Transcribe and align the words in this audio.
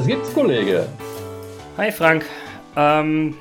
Was 0.00 0.06
gibt's, 0.06 0.32
Kollege? 0.32 0.88
Hi, 1.76 1.92
Frank. 1.92 2.24
Ähm, 2.74 3.36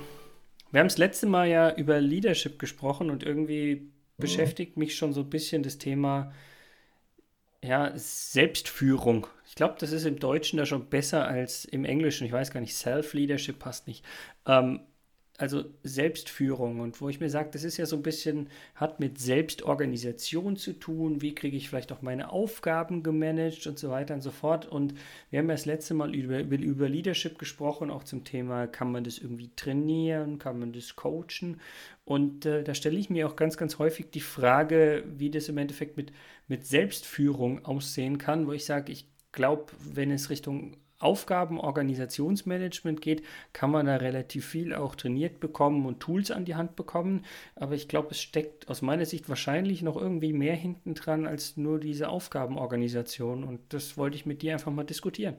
wir 0.72 0.82
haben 0.82 0.90
das 0.90 0.98
letzte 0.98 1.26
Mal 1.26 1.48
ja 1.48 1.74
über 1.74 2.02
Leadership 2.02 2.60
gesprochen 2.60 3.10
und 3.10 3.24
irgendwie 3.24 3.76
mhm. 3.76 3.92
beschäftigt 4.18 4.76
mich 4.76 4.98
schon 4.98 5.14
so 5.14 5.22
ein 5.22 5.30
bisschen 5.30 5.64
das 5.64 5.78
Thema 5.78 6.34
ja, 7.64 7.94
Selbstführung. 7.96 9.28
Ich 9.48 9.56
glaube, 9.56 9.76
das 9.80 9.94
ist 9.94 10.04
im 10.04 10.20
Deutschen 10.20 10.58
da 10.58 10.66
schon 10.66 10.90
besser 10.90 11.26
als 11.26 11.64
im 11.64 11.86
Englischen. 11.86 12.28
Ich 12.28 12.34
weiß 12.34 12.52
gar 12.52 12.60
nicht, 12.60 12.76
Self-Leadership 12.76 13.58
passt 13.58 13.88
nicht. 13.88 14.04
Ähm, 14.46 14.82
also 15.40 15.64
Selbstführung 15.84 16.82
und 16.82 17.00
wo 17.00 17.08
ich 17.08 17.22
mir 17.22 17.30
sage, 17.30 17.50
das 17.54 17.64
ist 17.64 17.78
ja 17.78 17.86
so 17.86 17.96
ein 17.96 18.04
bisschen, 18.04 18.50
hat 18.76 19.00
mit 19.00 19.20
Selbstorganisation 19.20 20.58
zu 20.58 20.74
tun, 20.74 21.22
wie 21.22 21.34
kriege 21.34 21.56
ich 21.56 21.70
vielleicht 21.70 21.94
auch 21.94 22.02
meine 22.02 22.32
Aufgaben 22.32 23.04
gemanagt 23.04 23.66
und 23.66 23.80
so 23.80 23.90
weiter 23.90 24.16
und 24.16 24.22
so 24.22 24.32
fort. 24.32 24.66
Und 24.66 24.96
wir 25.30 25.40
haben 25.40 25.48
ja 25.48 25.56
das 25.56 25.66
letzte 25.66 25.94
Mal 25.94 26.14
über, 26.14 26.40
über 26.40 26.90
Leadership 26.90 27.40
gesprochen, 27.40 27.90
auch 27.90 28.04
zum 28.04 28.26
Thema, 28.26 28.68
kann 28.68 28.92
man 28.92 29.06
das 29.06 29.18
irgendwie 29.18 29.50
trainieren, 29.56 30.40
kann 30.40 30.60
man 30.60 30.74
das 30.74 30.98
coachen. 30.98 31.62
Und 32.04 32.46
äh, 32.46 32.64
da 32.64 32.74
stelle 32.74 33.00
ich 33.00 33.10
mir 33.10 33.26
auch 33.26 33.38
ganz, 33.38 33.56
ganz 33.56 33.80
häufig 33.80 34.12
die 34.12 34.20
Frage, 34.20 35.06
wie 35.08 35.32
das 35.32 35.48
im 35.48 35.58
Endeffekt 35.58 35.96
mit, 35.96 36.12
mit 36.50 36.66
Selbstführung 36.66 37.64
aussehen 37.64 38.18
kann, 38.18 38.46
wo 38.46 38.52
ich 38.52 38.66
sage, 38.66 38.92
ich 38.92 39.08
glaube, 39.32 39.72
wenn 39.80 40.12
es 40.12 40.30
Richtung 40.30 40.76
Aufgaben, 41.00 41.60
Organisationsmanagement 41.60 43.02
geht, 43.02 43.24
kann 43.54 43.72
man 43.72 43.86
da 43.86 43.96
relativ 43.96 44.46
viel 44.46 44.74
auch 44.74 44.96
trainiert 44.96 45.40
bekommen 45.40 45.86
und 45.86 46.00
Tools 46.00 46.30
an 46.30 46.46
die 46.46 46.56
Hand 46.56 46.76
bekommen. 46.76 47.26
Aber 47.56 47.76
ich 47.76 47.88
glaube, 47.88 48.10
es 48.12 48.22
steckt 48.22 48.70
aus 48.70 48.82
meiner 48.82 49.06
Sicht 49.06 49.30
wahrscheinlich 49.30 49.82
noch 49.82 49.96
irgendwie 49.96 50.34
mehr 50.34 50.56
hinten 50.56 50.94
dran 50.94 51.26
als 51.26 51.58
nur 51.58 51.80
diese 51.80 52.10
Aufgabenorganisation. 52.10 53.44
Und 53.44 53.62
das 53.74 53.98
wollte 53.98 54.18
ich 54.18 54.26
mit 54.26 54.42
dir 54.42 54.54
einfach 54.54 54.72
mal 54.72 54.84
diskutieren. 54.84 55.38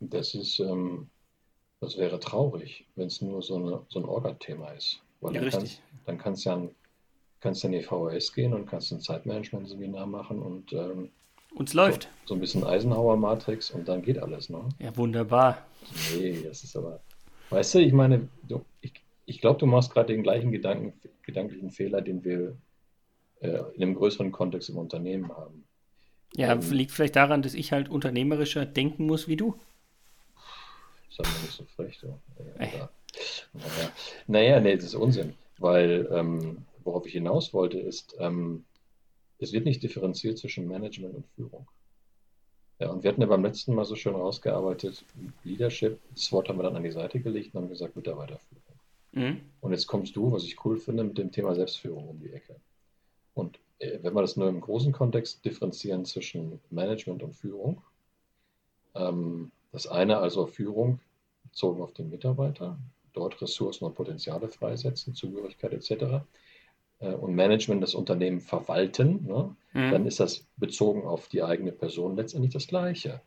Das 0.00 0.34
ist, 0.34 0.58
ähm, 0.58 1.08
das 1.80 1.96
wäre 1.96 2.20
traurig, 2.20 2.84
wenn 2.96 3.06
es 3.06 3.22
nur 3.22 3.42
so, 3.42 3.56
eine, 3.56 3.82
so 3.88 4.00
ein 4.00 4.04
Orga-Thema 4.04 4.72
ist. 4.72 5.00
Weil 5.20 5.34
ja, 5.34 5.40
dann, 5.40 5.50
kannst, 5.50 5.82
dann 6.04 6.18
kannst 6.18 6.44
du 6.44 6.50
ja 6.50 6.68
kannst 7.40 7.64
in 7.64 7.72
die 7.72 7.82
VHS 7.82 8.32
gehen 8.32 8.52
und 8.54 8.66
kannst 8.66 8.92
ein 8.92 9.00
Zeitmanagement-Seminar 9.00 10.06
machen 10.06 10.42
und 10.42 10.72
ähm, 10.72 11.10
uns 11.56 11.74
läuft. 11.74 12.04
So, 12.04 12.28
so 12.28 12.34
ein 12.34 12.40
bisschen 12.40 12.64
Eisenhower-Matrix 12.64 13.70
und 13.70 13.88
dann 13.88 14.02
geht 14.02 14.18
alles, 14.18 14.50
ne? 14.50 14.68
Ja, 14.78 14.96
wunderbar. 14.96 15.66
Nee, 16.14 16.42
das 16.44 16.62
ist 16.62 16.76
aber. 16.76 17.00
Weißt 17.50 17.74
du, 17.74 17.78
ich 17.78 17.92
meine, 17.92 18.28
du, 18.46 18.64
ich, 18.80 18.92
ich 19.24 19.40
glaube, 19.40 19.58
du 19.58 19.66
machst 19.66 19.92
gerade 19.92 20.12
den 20.12 20.22
gleichen 20.22 20.52
Gedanken, 20.52 20.92
gedanklichen 21.22 21.70
Fehler, 21.70 22.02
den 22.02 22.24
wir 22.24 22.56
äh, 23.40 23.58
in 23.74 23.82
einem 23.82 23.94
größeren 23.94 24.32
Kontext 24.32 24.68
im 24.68 24.76
Unternehmen 24.76 25.34
haben. 25.34 25.64
Ja, 26.34 26.52
ähm, 26.52 26.70
liegt 26.70 26.90
vielleicht 26.90 27.16
daran, 27.16 27.42
dass 27.42 27.54
ich 27.54 27.72
halt 27.72 27.88
unternehmerischer 27.88 28.66
denken 28.66 29.06
muss 29.06 29.26
wie 29.26 29.36
du. 29.36 29.56
Sag 31.10 31.26
mal 31.26 31.40
nicht 31.42 31.52
so 31.52 31.64
frech, 31.64 31.98
du. 32.00 32.08
Ja, 32.38 32.44
naja. 32.58 32.90
naja, 34.26 34.60
nee, 34.60 34.76
das 34.76 34.86
ist 34.86 34.94
Unsinn. 34.94 35.34
Weil, 35.58 36.06
ähm, 36.12 36.66
worauf 36.84 37.06
ich 37.06 37.12
hinaus 37.12 37.54
wollte, 37.54 37.78
ist, 37.78 38.14
ähm, 38.18 38.64
es 39.38 39.52
wird 39.52 39.64
nicht 39.64 39.82
differenziert 39.82 40.38
zwischen 40.38 40.66
Management 40.66 41.14
und 41.14 41.26
Führung. 41.28 41.68
Ja, 42.78 42.90
und 42.90 43.02
wir 43.02 43.10
hatten 43.10 43.22
ja 43.22 43.26
beim 43.26 43.42
letzten 43.42 43.74
Mal 43.74 43.84
so 43.84 43.94
schön 43.94 44.14
rausgearbeitet, 44.14 45.04
Leadership, 45.44 45.98
das 46.14 46.30
Wort 46.32 46.48
haben 46.48 46.58
wir 46.58 46.64
dann 46.64 46.76
an 46.76 46.82
die 46.82 46.90
Seite 46.90 47.20
gelegt 47.20 47.54
und 47.54 47.62
haben 47.62 47.68
gesagt, 47.68 47.96
Mitarbeiterführung. 47.96 48.62
Mhm. 49.12 49.40
Und 49.60 49.72
jetzt 49.72 49.86
kommst 49.86 50.14
du, 50.14 50.30
was 50.30 50.44
ich 50.44 50.62
cool 50.64 50.76
finde, 50.76 51.04
mit 51.04 51.16
dem 51.16 51.32
Thema 51.32 51.54
Selbstführung 51.54 52.08
um 52.08 52.20
die 52.20 52.32
Ecke. 52.32 52.56
Und 53.32 53.58
äh, 53.78 53.98
wenn 54.02 54.14
wir 54.14 54.20
das 54.20 54.36
nur 54.36 54.48
im 54.48 54.60
großen 54.60 54.92
Kontext 54.92 55.44
differenzieren 55.44 56.04
zwischen 56.04 56.60
Management 56.70 57.22
und 57.22 57.34
Führung, 57.34 57.82
ähm, 58.94 59.52
das 59.72 59.86
eine 59.86 60.18
also 60.18 60.46
Führung 60.46 61.00
bezogen 61.44 61.82
auf 61.82 61.92
den 61.94 62.10
Mitarbeiter, 62.10 62.78
dort 63.14 63.40
Ressourcen 63.40 63.84
und 63.86 63.94
Potenziale 63.94 64.48
freisetzen, 64.48 65.14
Zugehörigkeit 65.14 65.72
etc. 65.72 66.24
Äh, 66.98 67.12
und 67.12 67.34
Management 67.34 67.82
das 67.82 67.94
Unternehmen 67.94 68.40
verwalten, 68.40 69.26
ne, 69.26 69.54
mhm. 69.72 69.90
dann 69.90 70.06
ist 70.06 70.20
das 70.20 70.46
bezogen 70.56 71.04
auf 71.04 71.28
die 71.28 71.42
eigene 71.42 71.72
Person 71.72 72.16
letztendlich 72.16 72.52
das 72.52 72.66
Gleiche. 72.66 73.20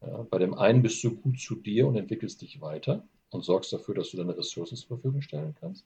Ja, 0.00 0.26
bei 0.30 0.38
dem 0.38 0.54
einen 0.54 0.82
bist 0.82 1.02
du 1.04 1.14
gut 1.14 1.38
zu 1.38 1.56
dir 1.56 1.86
und 1.86 1.96
entwickelst 1.96 2.40
dich 2.40 2.60
weiter 2.60 3.02
und 3.30 3.44
sorgst 3.44 3.72
dafür, 3.72 3.94
dass 3.94 4.10
du 4.10 4.16
deine 4.16 4.36
Ressourcen 4.36 4.76
zur 4.76 4.88
Verfügung 4.88 5.20
stellen 5.20 5.54
kannst. 5.60 5.84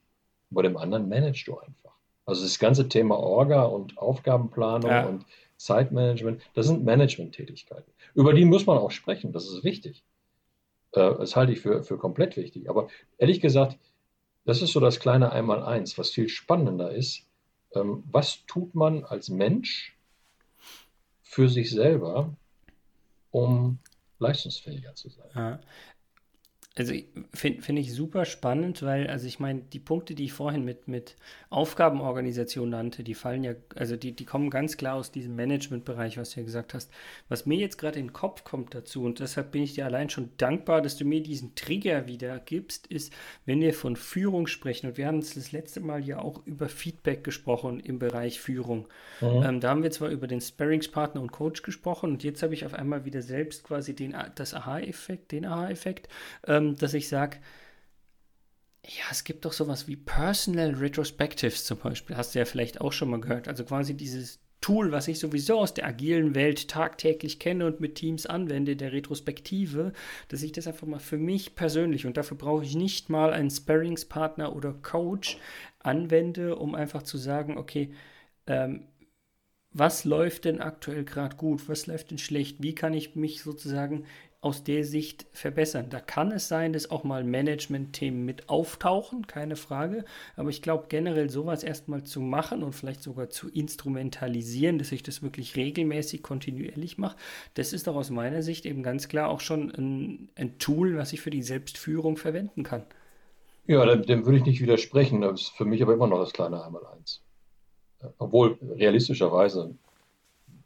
Und 0.51 0.55
bei 0.55 0.63
dem 0.63 0.77
anderen 0.77 1.09
managst 1.09 1.47
du 1.49 1.59
einfach. 1.59 1.93
Also 2.27 2.43
das 2.43 2.59
ganze 2.59 2.89
Thema 2.89 3.19
Orga 3.19 3.65
und 3.65 3.99
Aufgabenplanung 3.99 4.91
ja. 4.91 5.07
und 5.07 5.27
Zeitmanagement, 5.57 6.43
das 6.55 6.67
sind 6.67 6.85
Management-Tätigkeiten. 6.85 7.91
Über 8.15 8.33
die 8.33 8.45
muss 8.45 8.67
man 8.67 8.79
auch 8.79 8.91
sprechen, 8.91 9.33
das 9.33 9.49
ist 9.49 9.65
wichtig. 9.65 10.05
Äh, 10.93 11.15
das 11.19 11.37
halte 11.37 11.53
ich 11.53 11.61
für, 11.61 11.83
für 11.83 11.99
komplett 11.99 12.37
wichtig. 12.37 12.71
Aber 12.71 12.89
ehrlich 13.19 13.41
gesagt, 13.41 13.79
das 14.45 14.63
ist 14.63 14.73
so 14.73 14.81
das 14.81 15.01
kleine 15.01 15.33
Einmaleins, 15.33 15.97
was 15.99 16.11
viel 16.11 16.29
spannender 16.29 16.91
ist. 16.91 17.27
Ähm, 17.75 18.05
was 18.11 18.45
tut 18.47 18.75
man 18.75 19.05
als 19.05 19.29
Mensch 19.29 19.97
für 21.23 21.49
sich 21.49 21.71
selber, 21.71 22.35
um 23.31 23.79
leistungsfähiger 24.19 24.95
zu 24.95 25.09
sein? 25.09 25.31
Also 26.77 26.93
finde 27.33 27.63
find 27.63 27.79
ich 27.79 27.95
super 27.95 28.25
spannend, 28.25 28.83
weil, 28.83 29.07
also 29.07 29.29
ich 29.29 29.39
meine, 29.39 29.61
die 29.61 29.79
Punkte, 29.79 30.17
die 30.17 30.25
ich 30.25 30.33
vorhin 30.33 30.65
mit, 30.65 30.89
mit 30.89 31.15
Aufgabenorganisation 31.49 32.69
nannte, 32.69 33.05
die 33.05 33.15
fallen 33.15 33.45
ja, 33.45 33.53
also 33.77 33.95
die, 33.97 34.11
die 34.11 34.25
kommen 34.25 34.51
ganz 34.51 34.77
klar 34.77 34.97
aus 34.97 35.13
diesem 35.13 35.37
Managementbereich, 35.37 36.19
was 36.19 36.31
du 36.31 36.41
ja 36.41 36.45
gesagt 36.45 36.75
hast. 36.75 36.91
Was 37.29 37.47
mir 37.47 37.59
jetzt 37.59 37.79
gerade 37.79 38.01
in 38.01 38.07
den 38.07 38.13
Kopf 38.13 38.43
kommt 38.43 38.75
dazu, 38.75 39.05
und 39.05 39.21
deshalb 39.21 39.53
bin 39.53 39.63
ich 39.63 39.75
dir 39.75 39.85
allein 39.85 40.11
schon 40.11 40.31
dankbar, 40.37 40.83
dass 40.83 40.97
du 40.97 41.05
mir 41.05 41.23
diesen 41.23 41.55
Trigger 41.55 42.09
wieder 42.09 42.41
gibst, 42.41 42.89
ist, 42.89 43.13
wenn 43.47 43.61
wir 43.61 43.73
von 43.73 43.95
Führung 43.95 44.49
sprechen, 44.49 44.89
und 44.89 44.97
wir 44.97 45.07
haben 45.07 45.21
das 45.21 45.53
letzte 45.53 45.79
Mal 45.79 46.05
ja 46.05 46.19
auch 46.19 46.45
über 46.45 46.69
Feedback 46.69 47.23
gesprochen 47.23 47.79
im 47.79 48.01
Bereich 48.01 48.41
Führung. 48.41 48.89
Mhm. 49.21 49.45
Ähm, 49.45 49.61
da 49.61 49.71
haben 49.71 49.85
wir 49.85 49.93
zwar 49.93 50.09
über 50.09 50.27
den 50.27 50.41
Sparringspartner 50.41 51.21
und 51.21 51.31
Coach 51.31 51.63
gesprochen, 51.63 52.11
und 52.11 52.25
jetzt 52.25 52.43
habe 52.43 52.53
ich 52.53 52.67
auf 52.67 52.75
einmal 52.75 53.05
wieder 53.05 53.23
selbst 53.23 53.63
quasi 53.63 53.95
den, 53.95 54.17
das 54.35 54.55
Aha-Effekt, 54.55 55.31
den 55.31 55.45
Aha-Effekt. 55.45 56.09
Ähm, 56.49 56.64
ähm, 56.65 56.77
dass 56.77 56.95
ich 56.95 57.09
sage, 57.09 57.39
ja, 58.87 59.05
es 59.11 59.25
gibt 59.25 59.45
doch 59.45 59.53
sowas 59.53 59.89
wie 59.89 59.97
Personal 59.97 60.75
Retrospectives 60.75 61.65
zum 61.65 61.79
Beispiel. 61.79 62.17
Hast 62.17 62.35
du 62.35 62.39
ja 62.39 62.45
vielleicht 62.45 62.81
auch 62.81 62.93
schon 62.93 63.11
mal 63.11 63.21
gehört. 63.21 63.49
Also 63.49 63.65
quasi 63.65 63.95
dieses 63.95 64.41
Tool, 64.61 64.93
was 64.93 65.09
ich 65.09 65.19
sowieso 65.19 65.59
aus 65.59 65.75
der 65.75 65.87
agilen 65.87 66.35
Welt 66.35 66.69
tagtäglich 66.69 67.39
kenne 67.39 67.67
und 67.67 67.81
mit 67.81 67.97
Teams 67.97 68.27
anwende, 68.27 68.77
der 68.77 68.93
Retrospektive, 68.93 69.93
dass 70.29 70.43
ich 70.43 70.53
das 70.53 70.67
einfach 70.67 70.87
mal 70.87 71.01
für 71.01 71.19
mich 71.19 71.55
persönlich 71.55 72.07
und 72.07 72.17
dafür 72.17 72.39
brauche 72.39 72.65
ich 72.65 72.75
nicht 72.75 73.11
mal 73.11 73.33
einen 73.33 73.51
Sparringspartner 73.51 74.57
oder 74.57 74.73
Coach 74.73 75.39
anwende, 75.81 76.57
um 76.57 76.75
einfach 76.75 77.03
zu 77.03 77.19
sagen, 77.19 77.59
okay, 77.59 77.93
ähm, 78.47 78.87
was 79.71 80.05
läuft 80.05 80.47
denn 80.47 80.61
aktuell 80.61 81.05
gerade 81.05 81.37
gut, 81.37 81.69
was 81.69 81.87
läuft 81.87 82.11
denn 82.11 82.19
schlecht, 82.19 82.63
wie 82.63 82.75
kann 82.75 82.95
ich 82.95 83.17
mich 83.17 83.43
sozusagen 83.43 84.05
aus 84.45 84.63
der 84.63 84.85
Sicht 84.85 85.25
verbessern. 85.33 85.87
Da 85.89 86.01
kann 86.01 86.31
es 86.31 86.49
sein, 86.49 86.75
dass 86.75 86.91
auch 86.91 87.03
mal 87.03 87.25
Management-Themen 87.25 88.25
mit 88.25 88.51
auftauchen, 88.51 89.27
keine 89.27 89.57
Frage. 89.57 90.05
Aber 90.37 90.51
ich 90.51 90.61
glaube, 90.61 90.87
generell 90.89 91.31
sowas 91.31 91.65
erstmal 91.65 92.05
zu 92.05 92.21
machen 92.21 92.63
und 92.63 92.75
vielleicht 92.75 93.03
sogar 93.03 93.31
zu 93.31 93.49
instrumentalisieren, 93.49 94.79
dass 94.79 94.93
ich 94.93 95.03
das 95.03 95.23
wirklich 95.23 95.57
regelmäßig, 95.57 96.23
kontinuierlich 96.23 96.99
mache, 96.99 97.17
das 97.55 97.73
ist 97.73 97.87
doch 97.87 97.97
aus 97.97 98.11
meiner 98.11 98.43
Sicht 98.43 98.67
eben 98.67 98.83
ganz 98.83 99.09
klar 99.09 99.31
auch 99.31 99.41
schon 99.41 99.71
ein, 99.71 100.29
ein 100.37 100.59
Tool, 100.59 100.99
was 100.99 101.15
ich 101.15 101.23
für 101.23 101.31
die 101.31 101.43
Selbstführung 101.43 102.19
verwenden 102.19 102.65
kann. 102.65 102.85
Ja, 103.67 103.87
dem, 103.87 104.03
dem 104.03 104.27
würde 104.27 104.39
ich 104.39 104.45
nicht 104.45 104.61
widersprechen. 104.61 105.23
Das 105.23 105.41
ist 105.41 105.51
für 105.57 105.65
mich 105.65 105.83
aber 105.83 105.95
immer 105.95 106.07
noch 106.07 106.19
das 106.19 106.35
kleine 106.35 106.63
Einmaleins. 106.63 107.23
Obwohl 108.19 108.59
realistischerweise, 108.77 109.75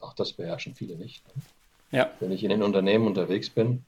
auch 0.00 0.14
das 0.14 0.32
beherrschen 0.32 0.74
viele 0.74 0.96
nicht. 0.96 1.24
Ne? 1.28 1.42
Ja. 1.90 2.10
Wenn 2.20 2.32
ich 2.32 2.44
in 2.44 2.50
den 2.50 2.62
Unternehmen 2.62 3.06
unterwegs 3.06 3.50
bin 3.50 3.84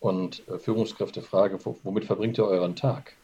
und 0.00 0.46
äh, 0.48 0.58
Führungskräfte 0.58 1.22
frage, 1.22 1.58
womit 1.82 2.04
verbringt 2.04 2.38
ihr 2.38 2.44
euren 2.44 2.76
Tag? 2.76 3.14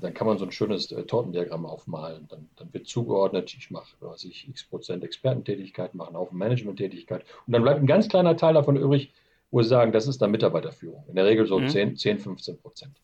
dann 0.00 0.14
kann 0.14 0.26
man 0.26 0.38
so 0.38 0.44
ein 0.44 0.52
schönes 0.52 0.90
äh, 0.92 1.04
Tortendiagramm 1.04 1.66
aufmalen. 1.66 2.26
Dann, 2.28 2.48
dann, 2.56 2.72
wird 2.72 2.86
zugeordnet, 2.86 3.54
ich 3.56 3.70
mache, 3.70 3.94
was 4.00 4.24
ich, 4.24 4.48
x 4.48 4.64
Prozent 4.64 5.04
Expertentätigkeit, 5.04 5.94
mache 5.94 6.08
einen 6.08 6.16
Haufen 6.16 6.38
Managementtätigkeit. 6.38 7.24
Und 7.46 7.52
dann 7.52 7.62
bleibt 7.62 7.80
ein 7.80 7.86
ganz 7.86 8.08
kleiner 8.08 8.36
Teil 8.36 8.54
davon 8.54 8.76
übrig, 8.76 9.12
wo 9.50 9.62
sie 9.62 9.68
sagen, 9.68 9.92
das 9.92 10.06
ist 10.06 10.20
dann 10.20 10.30
Mitarbeiterführung. 10.30 11.04
In 11.08 11.14
der 11.14 11.26
Regel 11.26 11.46
so 11.46 11.58
mhm. 11.58 11.68
10, 11.68 11.96
10, 11.96 12.18
15 12.18 12.58
Prozent. 12.58 12.96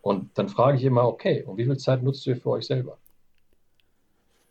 Und 0.00 0.30
dann 0.38 0.48
frage 0.48 0.78
ich 0.78 0.84
immer, 0.84 1.06
okay, 1.06 1.42
und 1.42 1.58
wie 1.58 1.64
viel 1.64 1.76
Zeit 1.76 2.02
nutzt 2.02 2.26
ihr 2.26 2.36
für 2.36 2.50
euch 2.50 2.66
selber? 2.66 2.96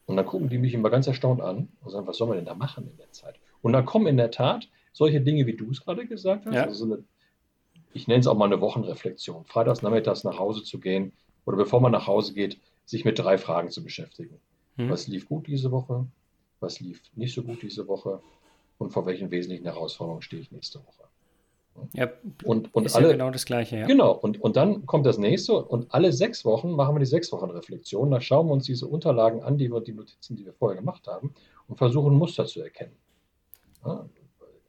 Und 0.06 0.16
dann 0.16 0.26
gucken 0.26 0.50
die 0.50 0.58
mich 0.58 0.74
immer 0.74 0.90
ganz 0.90 1.08
erstaunt 1.08 1.42
an 1.42 1.70
und 1.82 1.92
sagen, 1.92 2.08
was 2.08 2.18
soll 2.18 2.28
man 2.28 2.38
denn 2.38 2.46
da 2.46 2.54
machen 2.54 2.88
in 2.90 2.98
der 2.98 3.12
Zeit? 3.12 3.36
Und 3.62 3.74
dann 3.74 3.86
kommen 3.86 4.08
in 4.08 4.18
der 4.18 4.32
Tat 4.32 4.68
solche 4.98 5.22
Dinge, 5.22 5.46
wie 5.46 5.56
du 5.56 5.70
es 5.70 5.84
gerade 5.84 6.08
gesagt 6.08 6.46
hast. 6.46 6.56
Ja. 6.56 6.64
Also 6.64 6.86
so 6.86 6.94
eine, 6.94 7.04
ich 7.94 8.08
nenne 8.08 8.20
es 8.20 8.28
auch 8.28 8.36
mal 8.36 8.46
eine 8.46 8.60
Wochenreflexion. 8.60 9.46
Freitags 9.46 9.82
nachmittags 9.82 10.24
nach 10.24 10.40
Hause 10.40 10.64
zu 10.64 10.80
gehen 10.80 11.14
oder 11.46 11.58
bevor 11.58 11.80
man 11.82 11.92
nach 11.92 12.08
Hause 12.08 12.34
geht, 12.34 12.60
sich 12.86 13.06
mit 13.06 13.20
drei 13.20 13.38
Fragen 13.38 13.70
zu 13.70 13.84
beschäftigen. 13.84 14.40
Hm. 14.78 14.90
Was 14.90 15.08
lief 15.08 15.28
gut 15.28 15.48
diese 15.48 15.72
Woche? 15.72 16.08
Was 16.60 16.80
lief 16.80 17.02
nicht 17.16 17.34
so 17.34 17.44
gut 17.44 17.62
diese 17.62 17.88
Woche? 17.88 18.22
Und 18.80 18.92
vor 18.92 19.06
welchen 19.06 19.30
wesentlichen 19.30 19.66
Herausforderungen 19.66 20.22
stehe 20.22 20.42
ich 20.42 20.52
nächste 20.52 20.80
Woche? 20.80 21.04
Ja, 21.94 22.10
und, 22.44 22.74
und 22.74 22.86
ist 22.86 22.96
alle, 22.96 23.08
ja 23.08 23.12
genau 23.12 23.30
das 23.30 23.46
Gleiche. 23.46 23.78
Ja. 23.78 23.86
Genau, 23.86 24.12
und, 24.12 24.42
und 24.42 24.56
dann 24.56 24.88
kommt 24.88 25.06
das 25.06 25.20
nächste 25.20 25.54
und 25.54 25.94
alle 25.94 26.12
sechs 26.12 26.44
Wochen 26.44 26.72
machen 26.72 26.96
wir 26.96 27.00
die 27.00 27.06
sechs 27.06 27.32
Wochen 27.32 27.52
Reflexion. 27.52 28.10
Da 28.10 28.20
schauen 28.20 28.48
wir 28.48 28.54
uns 28.54 28.66
diese 28.66 28.88
Unterlagen 28.88 29.44
an, 29.44 29.60
die 29.60 29.72
wir, 29.72 29.80
die 29.82 29.94
Notizen, 29.94 30.36
die 30.36 30.46
wir 30.46 30.54
vorher 30.54 30.76
gemacht 30.76 31.06
haben, 31.08 31.36
und 31.68 31.78
versuchen 31.78 32.16
Muster 32.16 32.46
zu 32.46 32.62
erkennen. 32.62 32.96
Ja, 33.86 34.08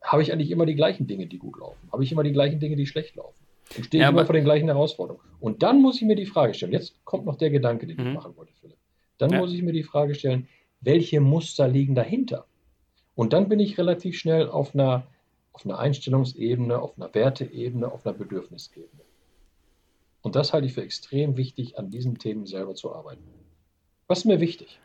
habe 0.02 0.22
ich 0.22 0.32
eigentlich 0.32 0.50
immer 0.50 0.66
die 0.66 0.74
gleichen 0.74 1.06
Dinge, 1.06 1.26
die 1.26 1.38
gut 1.38 1.58
laufen? 1.58 1.88
Habe 1.92 2.04
ich 2.04 2.12
immer 2.12 2.22
die 2.22 2.32
gleichen 2.32 2.60
Dinge, 2.60 2.76
die 2.76 2.86
schlecht 2.86 3.16
laufen? 3.16 3.44
Und 3.76 3.84
stehe 3.84 4.02
ja, 4.02 4.08
immer 4.08 4.24
vor 4.24 4.34
den 4.34 4.44
gleichen 4.44 4.66
Herausforderungen. 4.68 5.24
Und 5.40 5.62
dann 5.62 5.82
muss 5.82 5.96
ich 5.96 6.02
mir 6.02 6.16
die 6.16 6.26
Frage 6.26 6.54
stellen, 6.54 6.72
jetzt 6.72 7.04
kommt 7.04 7.26
noch 7.26 7.36
der 7.36 7.50
Gedanke, 7.50 7.86
den 7.86 7.96
mhm. 7.98 8.06
ich 8.06 8.14
machen 8.14 8.36
wollte, 8.36 8.52
Philipp. 8.60 8.78
Dann 9.18 9.30
ja. 9.30 9.38
muss 9.38 9.52
ich 9.52 9.62
mir 9.62 9.72
die 9.72 9.82
Frage 9.82 10.14
stellen, 10.14 10.48
welche 10.80 11.20
Muster 11.20 11.68
liegen 11.68 11.94
dahinter? 11.94 12.46
Und 13.14 13.32
dann 13.32 13.48
bin 13.48 13.60
ich 13.60 13.76
relativ 13.78 14.16
schnell 14.16 14.48
auf 14.48 14.74
einer, 14.74 15.06
auf 15.52 15.64
einer 15.64 15.78
Einstellungsebene, 15.78 16.78
auf 16.80 16.96
einer 16.96 17.12
Werteebene, 17.14 17.90
auf 17.90 18.06
einer 18.06 18.16
Bedürfnisebene. 18.16 19.02
Und 20.22 20.36
das 20.36 20.52
halte 20.52 20.66
ich 20.66 20.74
für 20.74 20.82
extrem 20.82 21.36
wichtig, 21.36 21.78
an 21.78 21.90
diesen 21.90 22.18
Themen 22.18 22.46
selber 22.46 22.74
zu 22.74 22.94
arbeiten. 22.94 23.22
Was 24.06 24.18
ist 24.18 24.24
mir 24.24 24.40
wichtig? 24.40 24.80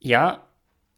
Ja, 0.00 0.44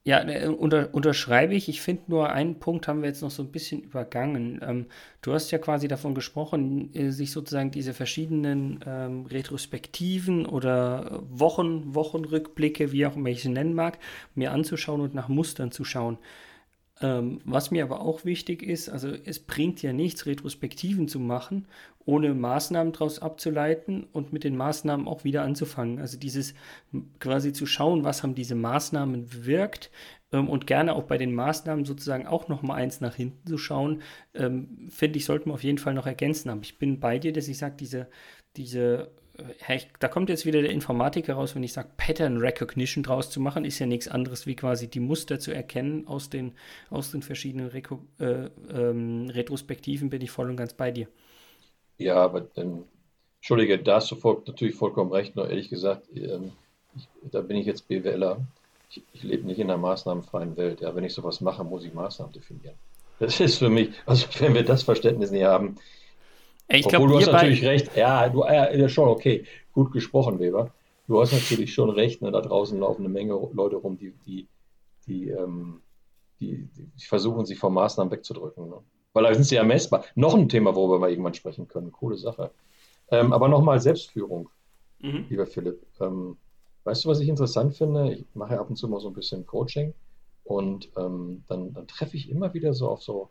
ja, 0.04 0.22
äh, 0.28 0.48
unter, 0.48 0.92
unterschreibe 0.92 1.54
ich. 1.54 1.68
Ich 1.68 1.80
finde 1.80 2.02
nur 2.08 2.30
einen 2.30 2.58
Punkt 2.58 2.88
haben 2.88 3.00
wir 3.00 3.08
jetzt 3.08 3.22
noch 3.22 3.30
so 3.30 3.42
ein 3.42 3.50
bisschen 3.50 3.80
übergangen. 3.82 4.60
Ähm, 4.62 4.86
du 5.22 5.32
hast 5.32 5.50
ja 5.50 5.58
quasi 5.58 5.88
davon 5.88 6.14
gesprochen, 6.14 6.94
äh, 6.94 7.10
sich 7.10 7.32
sozusagen 7.32 7.70
diese 7.70 7.94
verschiedenen 7.94 8.80
ähm, 8.86 9.24
Retrospektiven 9.26 10.44
oder 10.44 11.22
Wochen, 11.30 11.94
Wochenrückblicke, 11.94 12.92
wie 12.92 13.06
auch 13.06 13.16
immer 13.16 13.30
ich 13.30 13.42
sie 13.42 13.48
nennen 13.48 13.74
mag, 13.74 13.98
mir 14.34 14.52
anzuschauen 14.52 15.00
und 15.00 15.14
nach 15.14 15.28
Mustern 15.28 15.72
zu 15.72 15.84
schauen. 15.84 16.18
Ähm, 17.00 17.40
was 17.44 17.72
mir 17.72 17.82
aber 17.82 18.00
auch 18.02 18.24
wichtig 18.24 18.62
ist, 18.62 18.88
also 18.88 19.08
es 19.08 19.40
bringt 19.40 19.82
ja 19.82 19.92
nichts, 19.92 20.26
Retrospektiven 20.26 21.08
zu 21.08 21.18
machen, 21.18 21.66
ohne 22.04 22.34
Maßnahmen 22.34 22.92
daraus 22.92 23.18
abzuleiten 23.18 24.04
und 24.12 24.32
mit 24.32 24.44
den 24.44 24.56
Maßnahmen 24.56 25.08
auch 25.08 25.24
wieder 25.24 25.42
anzufangen. 25.42 25.98
Also 25.98 26.18
dieses 26.18 26.54
quasi 27.18 27.52
zu 27.52 27.66
schauen, 27.66 28.04
was 28.04 28.22
haben 28.22 28.36
diese 28.36 28.54
Maßnahmen 28.54 29.26
bewirkt 29.26 29.90
ähm, 30.32 30.48
und 30.48 30.68
gerne 30.68 30.94
auch 30.94 31.04
bei 31.04 31.18
den 31.18 31.34
Maßnahmen 31.34 31.84
sozusagen 31.84 32.28
auch 32.28 32.46
noch 32.46 32.62
mal 32.62 32.74
eins 32.74 33.00
nach 33.00 33.16
hinten 33.16 33.48
zu 33.48 33.58
schauen, 33.58 34.02
ähm, 34.34 34.88
finde 34.88 35.18
ich, 35.18 35.24
sollten 35.24 35.50
wir 35.50 35.54
auf 35.54 35.64
jeden 35.64 35.78
Fall 35.78 35.94
noch 35.94 36.06
ergänzen. 36.06 36.48
Aber 36.48 36.62
ich 36.62 36.78
bin 36.78 37.00
bei 37.00 37.18
dir, 37.18 37.32
dass 37.32 37.48
ich 37.48 37.58
sage, 37.58 37.74
diese, 37.76 38.08
diese 38.56 39.10
da 39.98 40.08
kommt 40.08 40.28
jetzt 40.28 40.46
wieder 40.46 40.62
der 40.62 40.70
Informatiker 40.70 41.34
raus, 41.34 41.54
wenn 41.54 41.62
ich 41.62 41.72
sage, 41.72 41.88
Pattern 41.96 42.38
Recognition 42.38 43.02
draus 43.02 43.30
zu 43.30 43.40
machen, 43.40 43.64
ist 43.64 43.78
ja 43.78 43.86
nichts 43.86 44.06
anderes 44.06 44.46
wie 44.46 44.54
quasi 44.54 44.88
die 44.88 45.00
Muster 45.00 45.40
zu 45.40 45.52
erkennen 45.52 46.06
aus 46.06 46.30
den, 46.30 46.52
aus 46.90 47.10
den 47.10 47.22
verschiedenen 47.22 47.68
Reko 47.68 48.00
äh, 48.20 48.48
ähm, 48.70 49.28
Retrospektiven, 49.30 50.10
bin 50.10 50.22
ich 50.22 50.30
voll 50.30 50.50
und 50.50 50.56
ganz 50.56 50.72
bei 50.74 50.90
dir. 50.92 51.08
Ja, 51.98 52.16
aber 52.16 52.42
dann, 52.42 52.84
Entschuldige, 53.38 53.78
da 53.78 53.96
hast 53.96 54.10
du 54.10 54.16
voll, 54.16 54.42
natürlich 54.46 54.74
vollkommen 54.74 55.12
recht, 55.12 55.34
nur 55.34 55.48
ehrlich 55.48 55.68
gesagt, 55.68 56.06
ähm, 56.14 56.52
ich, 56.96 57.08
da 57.30 57.40
bin 57.40 57.56
ich 57.56 57.66
jetzt 57.66 57.88
BWLer. 57.88 58.38
Ich, 58.90 59.02
ich 59.12 59.22
lebe 59.24 59.46
nicht 59.46 59.58
in 59.58 59.70
einer 59.70 59.78
maßnahmenfreien 59.78 60.56
Welt. 60.56 60.80
Ja, 60.80 60.94
wenn 60.94 61.04
ich 61.04 61.12
sowas 61.12 61.40
mache, 61.40 61.64
muss 61.64 61.84
ich 61.84 61.92
Maßnahmen 61.92 62.32
definieren. 62.32 62.76
Das 63.18 63.40
ist 63.40 63.58
für 63.58 63.68
mich, 63.68 63.90
also 64.06 64.26
wenn 64.38 64.54
wir 64.54 64.64
das 64.64 64.84
Verständnis 64.84 65.30
nicht 65.30 65.44
haben, 65.44 65.76
ich 66.68 66.86
Obwohl 66.86 66.98
glaub, 66.98 67.10
du 67.10 67.18
hast 67.18 67.32
natürlich 67.32 67.64
recht. 67.64 67.96
Ja, 67.96 68.28
du, 68.28 68.42
äh, 68.42 68.88
schon 68.88 69.08
okay. 69.08 69.44
Gut 69.72 69.92
gesprochen, 69.92 70.38
Weber. 70.38 70.72
Du 71.06 71.20
hast 71.20 71.32
natürlich 71.32 71.74
schon 71.74 71.90
recht. 71.90 72.22
Ne? 72.22 72.30
Da 72.30 72.40
draußen 72.40 72.78
laufen 72.78 73.02
eine 73.02 73.08
Menge 73.12 73.38
Leute 73.52 73.76
rum, 73.76 73.98
die, 73.98 74.12
die, 74.26 74.48
die, 75.06 75.28
ähm, 75.28 75.82
die, 76.40 76.68
die 76.74 77.04
versuchen, 77.06 77.44
sich 77.44 77.58
von 77.58 77.74
Maßnahmen 77.74 78.10
wegzudrücken. 78.10 78.68
Ne? 78.68 78.76
Weil 79.12 79.24
da 79.24 79.34
sind 79.34 79.44
sie 79.44 79.56
ja 79.56 79.64
messbar. 79.64 80.04
Noch 80.14 80.34
ein 80.34 80.48
Thema, 80.48 80.74
worüber 80.74 81.00
wir 81.00 81.10
irgendwann 81.10 81.34
sprechen 81.34 81.68
können. 81.68 81.92
Coole 81.92 82.16
Sache. 82.16 82.50
Ähm, 83.10 83.32
aber 83.32 83.48
nochmal 83.48 83.80
Selbstführung, 83.80 84.48
mhm. 85.00 85.26
lieber 85.28 85.46
Philipp. 85.46 85.84
Ähm, 86.00 86.36
weißt 86.84 87.04
du, 87.04 87.08
was 87.10 87.20
ich 87.20 87.28
interessant 87.28 87.76
finde? 87.76 88.14
Ich 88.14 88.26
mache 88.34 88.54
ja 88.54 88.60
ab 88.60 88.70
und 88.70 88.76
zu 88.76 88.88
mal 88.88 89.00
so 89.00 89.08
ein 89.08 89.14
bisschen 89.14 89.46
Coaching 89.46 89.92
und 90.44 90.90
ähm, 90.96 91.44
dann, 91.48 91.72
dann 91.72 91.86
treffe 91.86 92.16
ich 92.16 92.30
immer 92.30 92.54
wieder 92.54 92.72
so 92.72 92.88
auf 92.88 93.02
so 93.02 93.30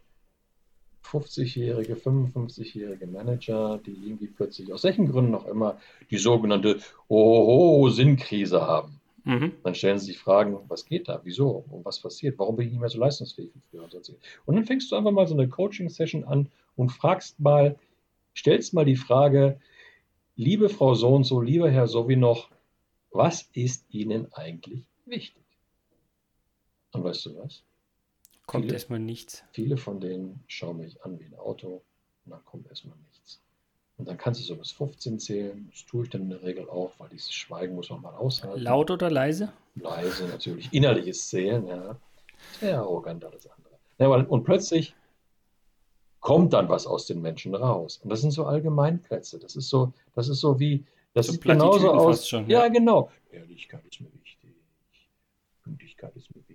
50-jährige, 1.04 1.96
55-jährige 1.96 3.08
Manager, 3.08 3.80
die 3.86 3.92
irgendwie 3.92 4.28
plötzlich 4.28 4.72
aus 4.72 4.84
welchen 4.84 5.08
Gründen 5.08 5.36
auch 5.36 5.46
immer 5.46 5.78
die 6.10 6.18
sogenannte 6.18 6.80
Oho-Sinnkrise 7.08 8.62
haben. 8.62 9.00
Mhm. 9.26 9.54
Dann 9.64 9.76
stellen 9.76 10.00
sie 10.00 10.08
sich 10.08 10.18
Fragen, 10.18 10.58
was 10.68 10.86
geht 10.86 11.08
da, 11.08 11.22
wieso 11.24 11.64
und 11.70 11.86
was 11.86 12.00
passiert, 12.00 12.38
warum 12.40 12.58
bin 12.58 12.66
ich 12.66 12.72
nicht 12.74 12.82
mehr 12.82 12.90
so 12.90 13.00
leistungsfähig 13.00 13.52
wie 13.54 13.62
früher 13.70 13.84
und 13.84 13.94
Und 14.46 14.56
dann 14.56 14.66
fängst 14.66 14.92
du 14.92 14.96
einfach 14.96 15.12
mal 15.12 15.28
so 15.28 15.34
eine 15.34 15.48
Coaching-Session 15.48 16.26
an 16.26 16.50
und 16.76 16.90
fragst 16.90 17.40
mal, 17.40 17.78
stellst 18.36 18.74
mal 18.74 18.86
die 18.86 18.98
Frage, 18.98 19.60
liebe 20.36 20.70
Frau 20.70 20.94
so 20.94 21.14
und 21.14 21.24
so, 21.24 21.40
lieber 21.42 21.70
Herr 21.70 21.88
so 21.88 22.10
wie 22.10 22.16
noch, 22.16 22.50
was 23.12 23.50
ist 23.54 23.86
Ihnen 23.90 24.32
eigentlich 24.34 24.84
wichtig? 25.06 25.44
Und 26.92 27.04
weißt 27.04 27.28
du 27.28 27.38
was? 27.38 27.64
Kommt 28.46 28.66
viele, 28.66 28.74
erstmal 28.74 29.00
nichts. 29.00 29.44
Viele 29.52 29.78
von 29.78 30.00
denen 30.00 30.44
schauen 30.48 30.78
mich 30.78 31.02
an 31.04 31.20
wie 31.20 31.26
ein 31.26 31.36
Auto 31.36 31.82
und 32.26 32.32
dann 32.32 32.44
kommt 32.46 32.68
erstmal 32.68 32.98
nichts. 33.10 33.42
Und 33.98 34.08
dann 34.08 34.18
kannst 34.18 34.42
du 34.42 34.46
so 34.46 34.56
bis 34.56 34.72
15 34.72 35.20
zählen. 35.20 35.68
Das 35.72 35.86
tue 35.86 36.04
ich 36.04 36.10
dann 36.10 36.24
in 36.24 36.30
der 36.30 36.44
Regel 36.44 36.70
auch, 36.70 36.92
weil 36.98 37.10
dieses 37.10 37.32
Schweigen 37.32 37.76
muss 37.76 37.90
man 37.90 38.02
mal 38.02 38.16
aushalten. 38.16 38.60
Laut 38.60 38.90
oder 38.92 39.10
leise? 39.10 39.54
Leise 39.76 40.28
natürlich. 40.28 40.74
Innerliches 40.74 41.28
Zählen, 41.30 41.68
ja. 41.68 41.96
Sehr 42.60 42.80
arrogant 42.80 43.24
alles 43.24 43.48
andere. 43.48 43.74
Ja, 44.00 44.08
und 44.08 44.44
plötzlich 44.44 44.96
kommt 46.20 46.54
dann 46.54 46.70
was 46.70 46.88
aus 46.88 47.06
den 47.06 47.22
Menschen 47.22 47.54
raus. 47.54 48.00
Und 48.04 48.10
das 48.10 48.22
sind 48.22 48.32
so 48.32 48.46
Allgemeinplätze. 48.46 49.40
Das 49.40 49.56
ist 49.56 49.70
so, 49.70 49.94
das 50.16 50.30
ist 50.30 50.40
so 50.40 50.60
wie, 50.60 50.86
das 51.14 51.28
so 51.28 51.34
sieht 51.34 51.44
genauso 51.44 51.92
aus. 51.92 52.28
Schon, 52.28 52.50
ja. 52.50 52.64
ja, 52.64 52.70
genau. 52.70 53.12
Ehrlichkeit 53.32 53.86
ist 53.86 54.02
mir 54.02 54.12
wichtig. 54.14 54.56
Pünktlichkeit 55.64 56.16
ist 56.16 56.34
mir 56.34 56.42
wichtig. 56.42 56.53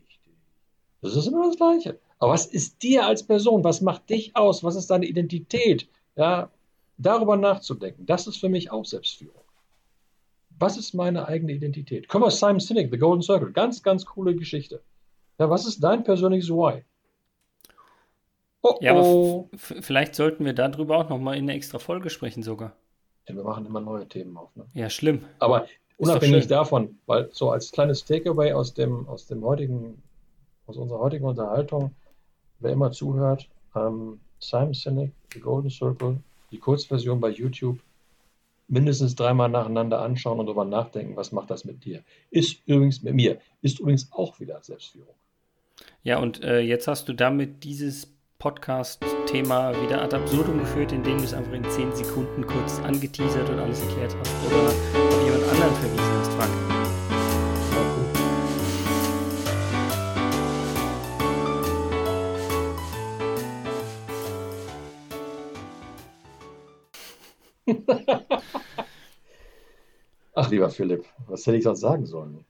Das 1.01 1.15
ist 1.15 1.27
immer 1.27 1.47
das 1.47 1.57
Gleiche. 1.57 1.99
Aber 2.19 2.33
was 2.33 2.47
ist 2.47 2.83
dir 2.83 3.07
als 3.07 3.23
Person? 3.23 3.63
Was 3.65 3.81
macht 3.81 4.11
dich 4.11 4.35
aus? 4.37 4.65
Was 4.65 4.75
ist 4.75 4.91
deine 4.91 5.07
Identität? 5.07 5.89
Ja, 6.17 6.51
darüber 6.97 7.37
nachzudenken, 7.37 8.07
das 8.07 8.27
ist 8.27 8.39
für 8.39 8.49
mich 8.49 8.71
auch 8.71 8.85
Selbstführung. 8.85 9.43
Was 10.59 10.77
ist 10.77 10.93
meine 10.93 11.29
eigene 11.29 11.53
Identität? 11.53 12.09
Komm 12.09 12.25
aus 12.25 12.41
Simon 12.41 12.59
Sinek, 12.59 12.91
The 12.91 12.99
Golden 12.99 13.23
Circle. 13.23 13.53
Ganz, 13.53 13.83
ganz 13.83 14.05
coole 14.05 14.35
Geschichte. 14.35 14.83
Ja, 15.39 15.49
was 15.49 15.67
ist 15.67 15.81
dein 15.81 16.03
persönliches 16.03 16.51
Why? 16.51 16.83
Oh, 18.63 18.75
ja, 18.81 18.95
oh. 18.97 19.49
vielleicht 19.57 20.17
sollten 20.17 20.45
wir 20.45 20.53
darüber 20.53 20.99
auch 20.99 21.09
nochmal 21.09 21.37
in 21.37 21.45
einer 21.45 21.55
extra 21.55 21.79
Folge 21.79 22.11
sprechen 22.11 22.43
sogar. 22.43 22.75
Ja, 23.29 23.37
wir 23.37 23.45
machen 23.45 23.65
immer 23.67 23.81
neue 23.81 24.09
Themen 24.09 24.37
auf. 24.37 24.55
Ne? 24.57 24.67
Ja, 24.75 24.91
schlimm. 24.91 25.25
Aber 25.39 25.69
unabhängig 25.97 26.49
davon, 26.49 26.99
weil 27.07 27.29
so 27.33 27.53
als 27.53 27.71
kleines 27.71 28.05
Takeaway 28.05 28.53
aus 28.53 28.75
dem, 28.75 29.09
aus 29.09 29.27
dem 29.27 29.45
heutigen 29.45 30.03
aus 30.69 30.77
unserer 30.77 31.01
heutigen 31.01 31.25
Unterhaltung, 31.25 31.95
wer 32.61 32.73
immer 32.73 32.93
zuhört, 32.93 33.49
ähm, 33.75 34.21
Simon 34.39 34.75
Sinek, 34.75 35.13
The 35.33 35.41
Golden 35.41 35.71
Circle, 35.71 36.19
die 36.53 36.59
Kurzversion 36.59 37.21
bei 37.21 37.31
YouTube, 37.31 37.79
mindestens 38.69 39.15
dreimal 39.17 39.49
nacheinander 39.49 40.01
anschauen 40.01 40.39
und 40.39 40.47
darüber 40.47 40.65
nachdenken, 40.65 41.17
was 41.17 41.33
macht 41.33 41.51
das 41.51 41.65
mit 41.65 41.85
dir. 41.85 42.03
Ist 42.31 42.61
übrigens 42.67 43.03
mit 43.03 43.15
mir, 43.15 43.39
ist 43.63 43.81
übrigens 43.81 44.13
auch 44.13 44.39
wieder 44.41 44.63
Selbstführung. 44.63 45.15
Ja, 46.03 46.19
und 46.19 46.43
äh, 46.45 46.61
jetzt 46.61 46.87
hast 46.87 47.09
du 47.09 47.13
damit 47.15 47.65
dieses 47.65 48.13
Podcast-Thema 48.39 49.73
wieder 49.83 50.03
ad 50.03 50.15
absurdum 50.15 50.59
geführt, 50.59 50.93
indem 50.93 51.19
du 51.19 51.25
es 51.25 51.35
einfach 51.35 51.53
in 51.53 51.65
zehn 51.71 51.93
Sekunden 51.93 52.47
kurz 52.47 52.79
angeteasert 52.81 53.49
und 53.49 53.59
alles 53.59 53.81
erklärt 53.81 54.15
hast. 54.17 54.47
Oder 54.47 54.67
auf 54.67 55.25
jemand 55.25 55.45
anderen 55.45 55.75
verwiesen 55.75 56.19
hast, 56.19 56.33
Frank. 56.35 56.88
Ach, 70.35 70.51
lieber 70.51 70.71
Philipp, 70.71 71.05
was 71.27 71.47
hätte 71.47 71.57
ich 71.59 71.65
sonst 71.65 71.81
sagen 71.81 72.07
sollen? 72.07 72.45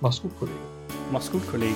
Mach's 0.00 0.20
gut, 0.20 0.38
Kollege. 0.38 0.58
Mach's 1.10 1.30
gut, 1.30 1.46
Kollege. 1.50 1.74